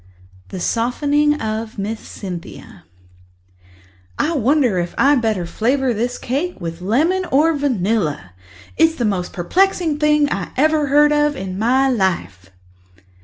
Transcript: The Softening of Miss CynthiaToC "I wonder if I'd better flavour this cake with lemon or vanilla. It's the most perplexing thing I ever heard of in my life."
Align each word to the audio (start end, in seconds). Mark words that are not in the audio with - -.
The 0.49 0.59
Softening 0.59 1.39
of 1.39 1.77
Miss 1.77 1.99
CynthiaToC 1.99 2.81
"I 4.17 4.33
wonder 4.35 4.79
if 4.79 4.95
I'd 4.97 5.21
better 5.21 5.45
flavour 5.45 5.93
this 5.93 6.17
cake 6.17 6.59
with 6.59 6.81
lemon 6.81 7.23
or 7.31 7.55
vanilla. 7.55 8.33
It's 8.77 8.95
the 8.95 9.05
most 9.05 9.31
perplexing 9.31 9.99
thing 9.99 10.27
I 10.31 10.53
ever 10.57 10.87
heard 10.87 11.11
of 11.13 11.35
in 11.35 11.59
my 11.59 11.87
life." 11.91 12.49